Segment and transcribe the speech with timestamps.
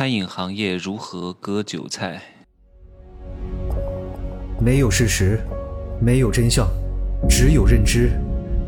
[0.00, 2.22] 餐饮行业如何割韭菜？
[4.58, 5.38] 没有事实，
[6.00, 6.66] 没有真相，
[7.28, 8.10] 只有认知，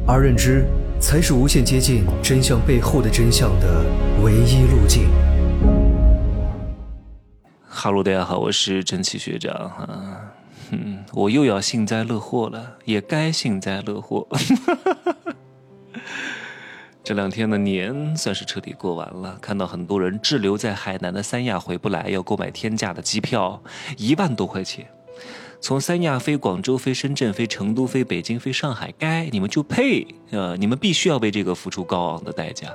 [0.06, 0.66] 而认知
[1.00, 3.82] 才是无限接近真相背后的真相的
[4.22, 5.08] 唯一路径。
[7.66, 9.88] 哈喽，大家好，我是真奇学长哈，
[10.70, 14.28] 嗯，我又要幸灾乐祸了，也该幸灾乐祸。
[17.04, 23.60] 这两天的年算是彻底过完了，看到很多人滞留在海南的三亚回不来，要购买天价的机票，
[23.96, 24.86] 一万多块钱，
[25.60, 32.68] 从三亚飞广州、飞深圳、飞成都、飞北京、飞上海，该你们就配，呃，你们必须要为这个付出高昂的代价。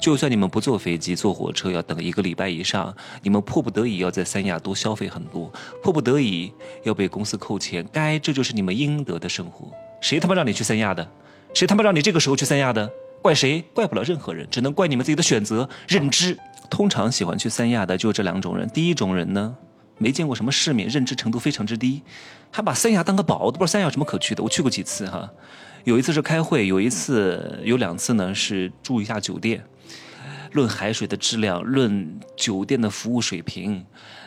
[0.00, 5.52] 就算你们不坐飞机、坐火车，要等一个礼拜以上，你们迫不得已要在三亚多消费很多，
[5.82, 6.52] 迫不得已
[6.84, 9.68] 要被公司扣钱，该这就是你们应得的生活。
[10.00, 11.04] 谁他妈让你去三亚的？
[11.52, 12.88] 谁他妈让你这个时候去三亚的？
[13.24, 13.64] 怪谁？
[13.72, 16.38] 怪不了任何人，只能怪你们自己的选择、认知。
[16.68, 18.68] 通常喜欢去三亚的就这两种人。
[18.68, 19.56] 第一种人呢，
[19.96, 22.02] 没见过什么世面，认知程度非常之低，
[22.50, 24.42] 还把三亚当个宝，都不知道三亚有什么可去的。
[24.42, 25.26] 我去过几次哈，
[25.84, 29.64] 有一次是开会，有一次有两次呢是住一下酒店。
[30.54, 33.84] 论海水的质量，论酒店的服务水平，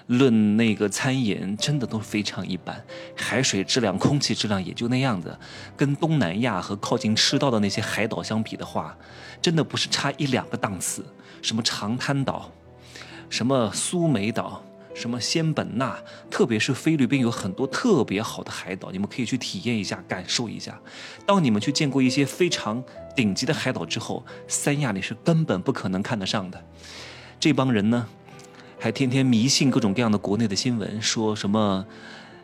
[0.07, 2.85] 论那个餐饮，真的都非常一般。
[3.15, 5.37] 海水质量、空气质量也就那样子，
[5.77, 8.97] 跟东南亚和靠近赤道的那些海岛相比的话，
[9.41, 11.05] 真的不是差一两个档次。
[11.41, 12.51] 什么长滩岛，
[13.29, 14.61] 什么苏梅岛。
[14.97, 15.95] 什么仙本那，
[16.27, 20.81] 特别是菲律宾有很多特别好的海岛，你们可以去体验一下，感受一下。
[21.23, 22.83] 当你们去见过一些非常
[23.15, 26.59] 顶级的海岛之后，三亚你是根本不可能看得上的。
[27.39, 28.07] 这帮人呢，
[28.79, 31.85] 还天天迷信各种各样的国内的新闻，说什么，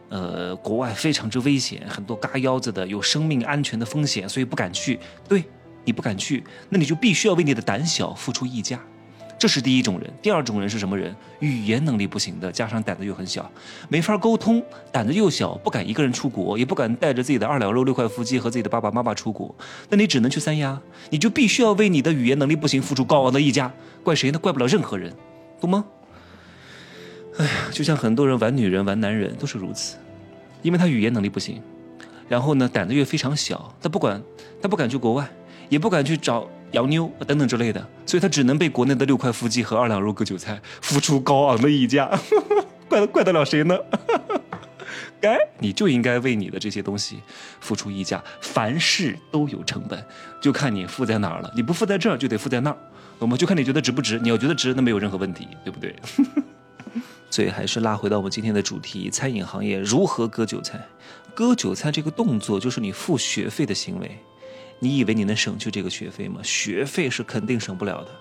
[0.10, 5.00] 呃，国外非常之危险，很多嘎腰子的，有生命安全的风险，所以不敢去。
[5.28, 5.44] 对，
[5.86, 8.80] 你不敢去，那你就必须要为你的胆小付出溢价。
[9.38, 11.14] 这是第一种人，第二种人是什么人？
[11.40, 13.52] 语言能力不行的，加上胆子又很小，
[13.90, 19.54] 没法沟通，胆子又小，不敢一个人出国，也不敢带着自己的二两肉六块腹肌和自己的爸爸妈妈出国，
[19.90, 24.40] 那你只能去三亚，你就必须要为你的语言能力不行付出高昂的溢价，怪谁呢？
[24.40, 25.14] 怪不了任何人，
[25.60, 25.84] 懂吗？
[27.38, 29.98] 哎呀，就像很多人玩女人、玩男人都是如此，
[30.62, 31.62] 因为他语言能力不行，
[32.30, 34.22] 然后呢，胆子又非常小，他不管，
[34.62, 35.30] 他不敢去国外，
[35.68, 36.48] 也不敢去找。
[36.74, 42.12] 洋妞等等之类的，所以他只能被国内的六块腹肌和二两肉割韭菜，付出高昂的溢价，
[42.90, 43.78] 怪怪得了谁呢？
[45.22, 47.20] 该你就应该为你的这些东西
[47.62, 50.06] 付出溢价，凡事都有成本，
[50.42, 51.50] 就看你付在哪儿了。
[51.56, 52.78] 你不付在这儿，就得付在那儿，
[53.20, 54.20] 我们就看你觉得值不值。
[54.20, 55.96] 你要觉得值，那没有任何问题，对不对？
[57.32, 60.86] 所以还是拉回到我们今天的主题：餐饮行业如何割韭菜？
[61.34, 64.20] 割韭菜这个动作就是你付学费的行为。
[64.84, 66.42] 你以为你能省去这个学费吗？
[66.44, 68.12] 学费是肯定省不了的，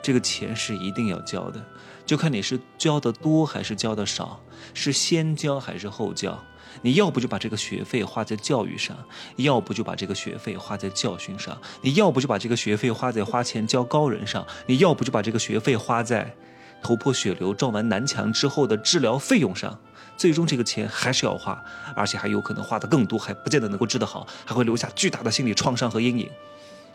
[0.00, 1.60] 这个钱是一定要交的，
[2.06, 4.40] 就看你是交的多还是交的少，
[4.74, 6.40] 是先交还是后交。
[6.82, 8.96] 你要不就把这个学费花在教育上，
[9.38, 16.32] 要不就把这个学费花在教训上，你要不就把这个学费花在花钱教高人上，你要不就把这个学费花在
[16.80, 19.76] 头破血流撞完南墙之后的治疗费用上。
[20.16, 21.62] 最终这个钱还是要花，
[21.94, 26.28] 而且还有可能花的更多，还不见得能够治得好，还会留下巨大的心理创伤和阴影。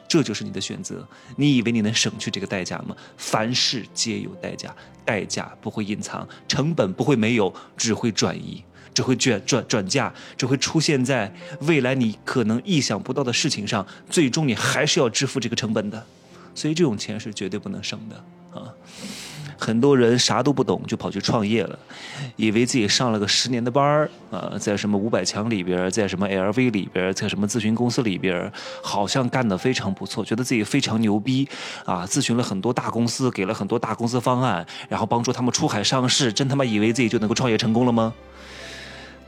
[0.07, 1.07] 这就是你的选择。
[1.35, 2.95] 你以为你能省去这个代价吗？
[3.17, 4.75] 凡事皆有代价，
[5.05, 11.31] 代价不会隐藏，成本不会没有，只会转移，只会转转转嫁，只会出现在
[11.61, 13.85] 未来你可能意想不到的事情上。
[14.09, 16.03] 最终你还是要支付这个成本的，
[16.55, 18.23] 所以这种钱是绝对不能省的。
[19.59, 21.77] 很多人啥都不懂就跑去创业了，
[22.37, 28.49] 以为自己上了个十年的班儿啊，在什么五百强里边，在什么 LV 里边，在什么咨询公司里边，
[28.81, 31.45] 好像干得非常不错，觉得自己非常牛逼
[31.83, 32.05] 啊！
[32.07, 38.13] 咨询了很多大公司，给了很多大公司方案，然后帮助他们出海上市，真他妈以为自己就能够创业成功了吗？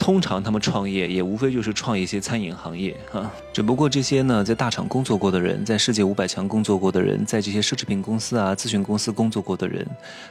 [0.02, 9.88] 通常他们创业也无非就是创一些餐饮行业啊，只不过这些呢，在大厂工作过的人，在世界五百强工作过的人，在这些奢侈品公司啊、咨询公司工作过的人，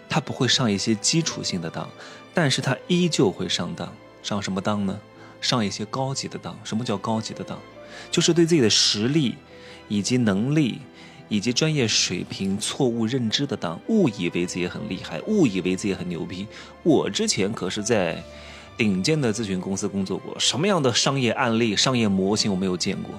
[0.08, 1.88] 他不会上一些基础性的当，
[2.34, 3.88] 但是他依旧会上当。
[4.24, 4.98] 上什么当呢？
[5.40, 6.58] 上一些高级的当。
[6.64, 7.56] 什么叫高级的当？
[8.10, 9.36] 就是对自己的实力、
[9.86, 10.80] 以及能力、
[11.28, 16.48] 以及专业水平错误认知的当，误以为自己很厉害，误以为自己很牛逼。
[16.82, 18.20] 我之前可是在。
[18.80, 23.12] 顶尖的咨询公司工作过，什么样的商业案例、商业模型我没有见过，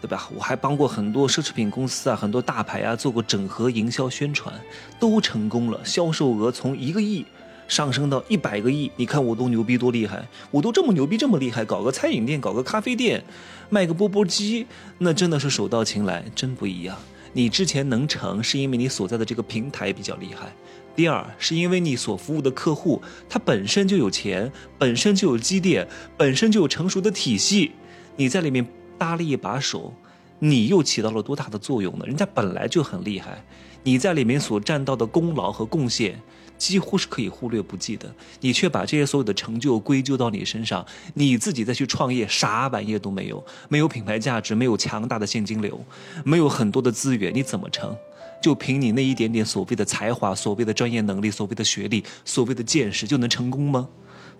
[0.00, 0.26] 对吧？
[0.34, 4.58] 我还帮过很多奢侈品公司啊，很多大牌啊，做过整合营销宣传，
[4.98, 7.26] 都成功了，销售额从一个亿
[7.68, 8.90] 上升到一百个亿。
[8.96, 10.26] 你看我多牛逼，多厉害！
[10.50, 13.22] 我都这么牛逼，这么厉害，搞个餐饮店，搞个咖啡店，
[13.68, 14.66] 卖个钵钵鸡，
[14.96, 16.96] 那真的是手到擒来，真不一样。
[17.36, 20.50] 你之前能成，是因为你所在的这个平台比较厉害。
[20.94, 25.86] 第二是因为你所服务的客户他本身就有钱，本身就有积淀，
[26.16, 27.72] 本身就有成熟的体系，
[28.16, 28.66] 你在里面
[28.96, 29.92] 搭了一把手，
[30.38, 32.06] 你又起到了多大的作用呢？
[32.06, 33.44] 人家本来就很厉害，
[33.82, 36.18] 你在里面所占到的功劳和贡献。
[36.58, 45.84] 几乎是可以忽略不计的，你却把这些所有的成就归咎到你身上，你自己再去创业，啥玩意都没有，没有品牌价值，没有强大的现金流，
[46.24, 47.96] 没有很多的资源，你怎么成？
[48.42, 53.88] 就凭你那一点点所谓的才华、所谓的专业能力、所谓的学历、所谓的见识，就能成功吗？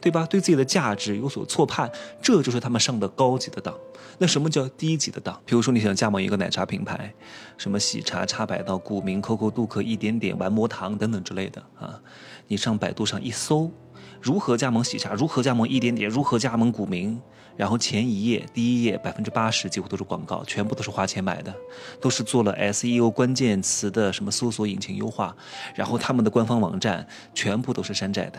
[0.00, 0.26] 对吧？
[0.26, 1.90] 对自己的价值有所错判，
[2.22, 3.74] 这就是他们上的高级的当。
[4.18, 5.38] 那什么叫低级的当？
[5.44, 7.12] 比如说你想加盟一个奶茶品牌，
[7.58, 12.00] 什么喜茶、茶百道、古茗、COCO、杜克、一点点、玩魔糖等等之类的啊，
[12.46, 13.70] 你上百度上一搜，
[14.20, 17.18] 如何加盟喜茶，如何加盟一点点，如何加盟古茗，
[17.56, 21.54] 然后前一页、第一页百分之八十几乎都是广告，全部都是花钱买的，
[22.00, 25.34] 都是做了 SEO 关键词的什么搜索引擎优化，
[25.74, 28.38] 然后他们的官方网站全部都是山寨的。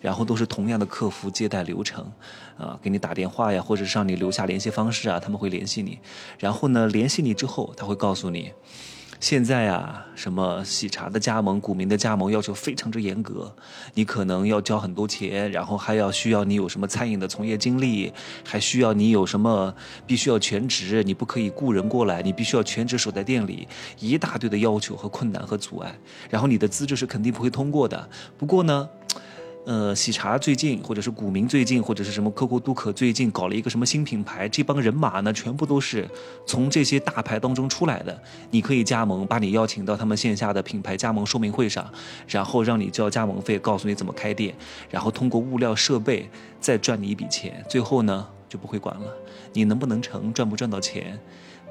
[0.00, 2.04] 然后都是同样的客服接待流程，
[2.58, 5.96] 啊，给你打电话呀，或者让你留下联系方式啊，他们会联系你。
[6.40, 8.52] 然后呢，联系你之后，他会告诉你，
[9.22, 13.54] 现在啊，什么喜茶的加盟、股民的加盟要求非常之严格，
[13.94, 18.12] 你可能要交很多钱，然后还要需要你有什么餐饮的从业经历，
[18.44, 19.72] 还需要你有什么
[20.08, 23.68] 必须要全职，你不可以雇人过来，你必须要全职守在店里，
[24.00, 25.96] 一大堆的要求和困难和阻碍。
[26.28, 28.08] 然后你的资质是肯定不会通过的。
[28.36, 28.88] 不过呢。
[29.64, 36.08] 呃，喜茶最近，或者是古茗最近，或者是什么 COCO 都可最近搞了一个什么新品牌，这帮人马呢，全部都是
[36.44, 38.20] 从这些大牌当中出来的。
[38.50, 41.88] 你可以加盟，把你邀请到他们线下的品牌加盟说明会上，
[42.26, 44.52] 然后让你交加盟费，告诉你怎么开店，
[44.90, 46.28] 然后通过物料设备
[46.58, 49.06] 再赚你一笔钱，最后呢就不会管了。
[49.52, 51.16] 你能不能成，赚不赚到钱，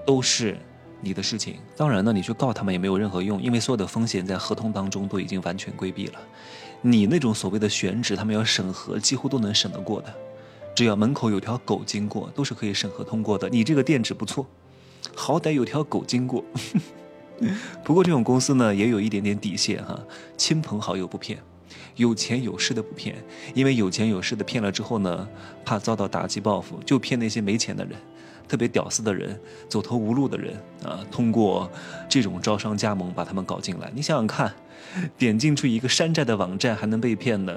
[0.05, 0.57] 都是
[1.01, 1.55] 你的事情。
[1.75, 6.19] 当然呢，你去告他们也没有任何用，因为所有的风险在合同当中都已经完全规避了。
[6.81, 10.13] 你那种所谓的选址，他们要审核，几乎都能审得过的。
[10.73, 13.47] 只要门口有条狗经过，都是可以审核通过的。
[13.49, 14.47] 你这个店址不错，
[15.15, 16.43] 好歹有条狗经过。
[17.83, 19.99] 不过这种公司呢，也有一点点底线哈，
[20.37, 21.39] 亲朋好友不骗，
[21.97, 23.15] 有钱有势的不骗，
[23.53, 25.27] 因为有钱有势的骗了之后呢，
[25.65, 27.95] 怕遭到打击报复，就骗那些没钱的人。
[28.47, 29.39] 特别屌丝的人，
[29.69, 31.71] 走投无路的人啊，通过
[32.09, 33.89] 这种招商加盟把他们搞进来。
[33.95, 34.53] 你想想看，
[35.17, 37.53] 点进去一个山寨的网站还能被骗呢，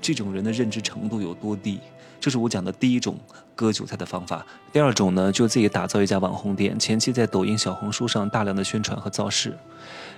[0.00, 1.80] 这种人的认知程度有多低？
[2.18, 3.16] 这是我讲的第一种
[3.54, 4.44] 割韭菜的方法。
[4.72, 9.56] 第二种呢，就自己打造一家网红店，前期在抖音、小红书上大量的宣传和造势。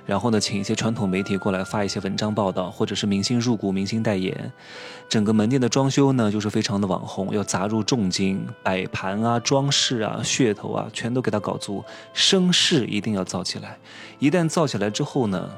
[0.07, 4.53] 然后呢，请一些传统媒体过来发一些文章报道，或者是明星入股、明星代言。
[5.09, 11.85] 整个门店的装修呢，就是非常的网红，要砸入重金，摆盘啊、装饰啊、噱头啊，全都给他搞足，
[12.15, 13.77] 声势一定要造起来。
[14.19, 15.51] 一旦造起来之后呢？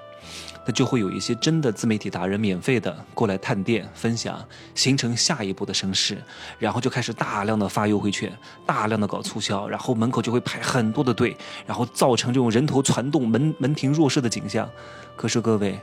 [0.65, 4.43] 那就会有一些真的自媒体达人免费的过来探店分享，
[4.75, 6.23] 形成下一步的声势，
[6.59, 8.33] 然后就开始大量的发优惠券，
[8.67, 11.37] 大量的搞促销，然后门口就会排很多的队，
[11.67, 14.69] 然后造成这种人头攒动、门门庭若市的景象。
[15.17, 15.79] 可是各位，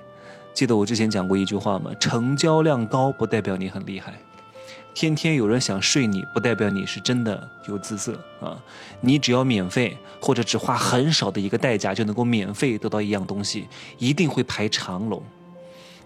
[0.53, 1.91] 记得我之前讲过一句话吗？
[1.99, 4.19] 成交量高不代表你很厉害。
[4.99, 8.57] 天天有人想睡你，不代表你是真的有姿色啊！
[8.99, 13.67] 你只要免费，或者只花很少的一个代价就能够免费得到一样东西，
[13.99, 15.21] 一定会排长龙，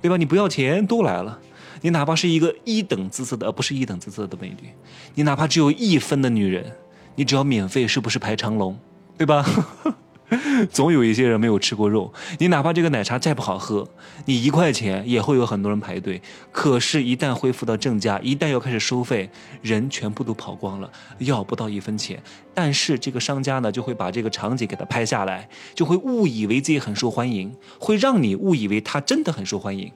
[0.01, 0.17] 对吧？
[0.17, 1.39] 你不要钱都来了，
[1.79, 4.69] 你哪怕是一个一等姿色的，而不是一等姿色的美女，
[5.15, 6.75] 你哪怕只有一分的女人，
[7.15, 8.77] 你只要免费，是不是排长龙，
[9.17, 9.45] 对吧？
[10.71, 13.87] 总有一些人没有吃过肉，你哪怕这个奶茶再不好喝，
[14.25, 16.21] 你一块钱也会有很多人排队。
[16.51, 19.29] 可是，一旦恢复到正价，一旦要开始收费，
[19.61, 22.21] 人全部都跑光了，要不到一分钱。
[22.53, 29.91] 但是这个商家呢，就会把这个场景给他拍下来，就会误以为自己很受欢迎，会让你误以为他真的很受欢迎，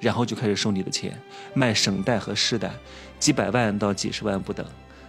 [0.00, 1.20] 然后就开始收你的钱，
[1.52, 2.72] 卖省代和市代，
[3.18, 4.64] 几百万到几十万不等。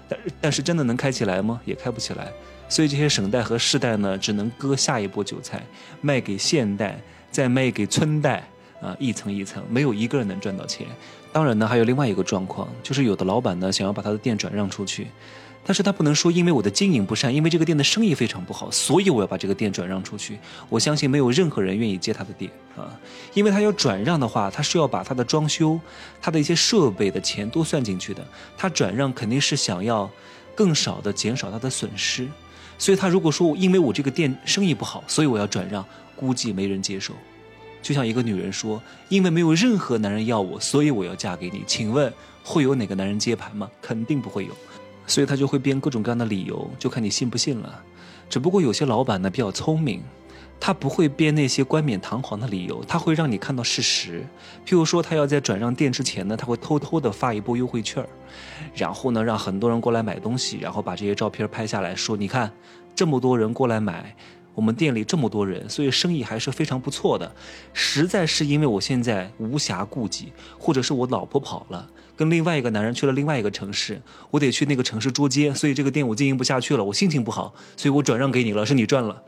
[0.10, 1.62] 但但是真的能开起来吗？
[1.64, 2.32] 也开不起来。
[2.68, 5.64] 所以这些省代和市代呢，只能割下一波韭菜，
[6.02, 7.00] 卖给县代，
[7.32, 8.48] 再卖给村代，
[8.82, 10.88] 啊，一层一层，没有一个人能赚到钱。
[11.32, 15.08] 当然呢，还有另外一个状况，就是有的老板呢想要把他的店转让出去，
[15.64, 20.40] 但是他不能说因为我的经营不善，因为这个店的生意非常不好，所以我要把这个店转让出去。
[20.70, 22.98] 我相信没有任何人愿意接他的店啊，
[23.34, 25.80] 因为他要转让的话，他是要把他的装修、
[26.22, 28.26] 他的一些设备的钱都算进去的。
[28.58, 30.10] 他转让肯定是想要
[30.56, 32.28] 更少的减少他的损失。
[32.78, 37.14] 所以他如果说因为我这个店生意不好，所以我要转让，估计没人接受。
[37.82, 41.64] 就像一个女人说，因为没有任何男人要我，所以我要嫁给你。
[41.68, 42.12] 请问
[42.44, 43.70] 会有哪个男人接盘吗？
[43.82, 44.52] 肯定不会有。
[45.08, 47.84] 所以他就会编各种各样的理由，就看你信不信了。
[48.28, 50.02] 只不过有些老板呢比较聪明，
[50.60, 54.26] 他不会编那些冠冕堂皇的理由，他会让你看到事实。
[54.66, 58.04] 譬如说，他要在转让店之前呢，他会偷偷的发一波优惠券
[58.74, 62.52] 然后呢，让很多人过来买东西，然后把这些照片拍下来说：“你看，
[62.96, 64.16] 这么多人过来买，
[64.56, 67.32] 我们店里这么多人，所以生意还是非常不错的。
[67.74, 79.22] 实在是因为我现在无暇顾及，或者是我老婆跑了，跟另外一个男人去了另外一个城市，我得去那个城市捉奸，所以这个店我经营不下去了，我心情不好，所以我转让给你了，是你赚了。”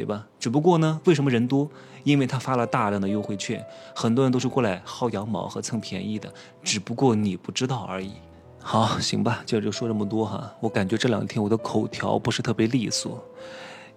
[0.00, 0.26] 对吧？
[0.38, 1.68] 只不过呢，为什么人多？
[2.04, 3.62] 因为他发了大量的优惠券，
[3.94, 8.12] 很多人都是过来薅羊毛和蹭便宜的，只不过你不知道而已。
[8.58, 10.50] 好，行吧，今儿就说这么多哈。
[10.58, 13.22] 我感觉这两天我的口条不是特别利索，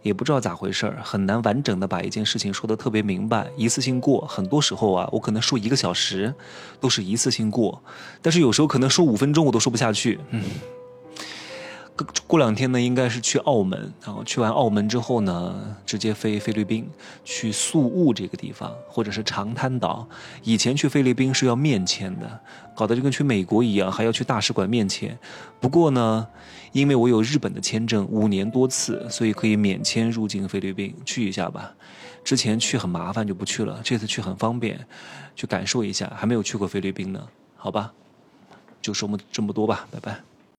[0.02, 4.28] 也不知道咋回事儿，很难完整的把一件事情说得特别明白，一次性过。
[4.28, 6.36] 很多时候啊，我可能说一个小时，
[6.82, 7.82] 都是一次性过，
[8.22, 10.20] 但是有时候可能说五分钟我都说不下去。
[10.32, 10.44] 嗯。
[12.26, 16.90] 过两天呢，应该是去澳门，然后去完澳门之后呢，直接飞菲律宾，
[17.24, 20.08] 去宿务这个地方，或者是长滩岛。
[20.42, 22.40] 以前去菲律宾是要面签的，
[22.76, 25.16] 搞得就跟去美国一样，还要去大使馆面签。
[25.60, 26.28] 不过呢，
[26.72, 31.76] 因为我有日本的签证，五年多次，所以可以免签入境菲律宾，去一下吧。
[32.24, 33.80] 之前去很麻烦，就不去了。
[33.84, 34.80] 这次去很方便，
[35.36, 36.12] 去感受一下。
[36.16, 37.22] 还没有去过菲律宾呢，
[37.56, 37.94] 好吧，
[38.82, 40.33] 就说么这么多吧，拜拜。